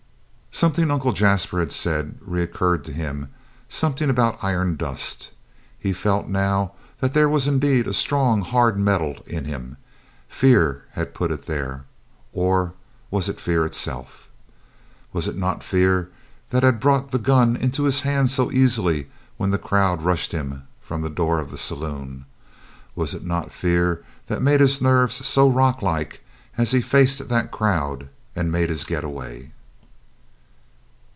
Something 0.53 0.89
that 0.89 0.95
Uncle 0.95 1.13
Jasper 1.13 1.59
had 1.59 1.71
said 1.71 2.17
recurred 2.19 2.83
to 2.83 2.91
him, 2.91 3.29
something 3.69 4.09
about 4.11 4.43
iron 4.43 4.75
dust. 4.75 5.31
He 5.79 5.91
felt 5.93 6.27
now 6.27 6.73
that 6.99 7.13
there 7.13 7.29
was 7.29 7.47
indeed 7.47 7.87
a 7.87 7.93
strong, 7.93 8.41
hard 8.41 8.77
metal 8.77 9.17
in 9.25 9.45
him; 9.45 9.77
fear 10.27 10.83
had 10.91 11.15
put 11.15 11.31
it 11.31 11.45
there 11.47 11.85
or 12.33 12.73
was 13.09 13.29
it 13.29 13.39
fear 13.39 13.65
itself? 13.65 14.29
Was 15.13 15.27
it 15.27 15.35
not 15.37 15.63
fear 15.63 16.11
that 16.49 16.63
had 16.63 16.81
brought 16.81 17.09
the 17.09 17.17
gun 17.17 17.55
into 17.55 17.83
his 17.83 18.01
hand 18.01 18.29
so 18.29 18.51
easily 18.51 19.07
when 19.37 19.49
the 19.51 19.57
crowd 19.57 20.03
rushed 20.03 20.31
him 20.33 20.67
from 20.81 21.01
the 21.01 21.09
door 21.09 21.39
of 21.39 21.49
the 21.49 21.57
saloon? 21.57 22.25
Was 22.93 23.13
it 23.15 23.25
not 23.25 23.53
fear 23.53 24.03
that 24.27 24.35
had 24.35 24.43
made 24.43 24.59
his 24.59 24.81
nerves 24.81 25.25
so 25.25 25.49
rocklike 25.49 26.19
as 26.57 26.71
he 26.71 26.81
faced 26.81 27.29
that 27.29 27.51
crowd 27.51 28.09
and 28.35 28.51
made 28.51 28.69
his 28.69 28.83
get 28.83 29.03
away? 29.05 29.53